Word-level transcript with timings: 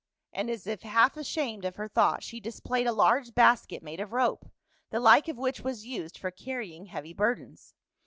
And 0.33 0.49
as 0.49 0.65
if 0.65 0.81
half 0.81 1.15
ashamed 1.15 1.63
of 1.63 1.75
her 1.75 1.87
thought, 1.87 2.23
she 2.23 2.39
displayed 2.39 2.87
a 2.87 2.91
large 2.91 3.35
basket 3.35 3.83
made 3.83 3.99
of 3.99 4.13
rope, 4.13 4.49
the 4.89 4.99
like 4.99 5.27
of 5.27 5.37
which 5.37 5.61
was 5.61 5.85
used 5.85 6.17
for 6.17 6.31
carrying 6.31 6.87
heavy 6.87 7.13
burdens. 7.13 7.75